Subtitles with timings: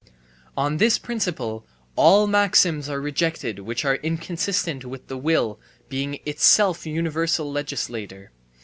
[0.57, 1.63] On this principle
[1.95, 8.31] all maxims are rejected which are inconsistent with the will being itself universal legislator.